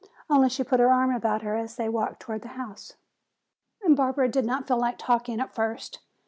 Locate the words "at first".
5.39-5.99